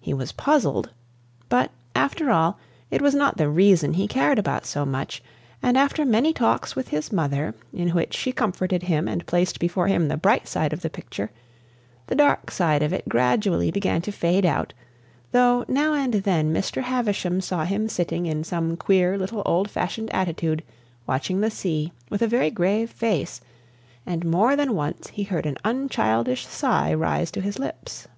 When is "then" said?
16.14-16.54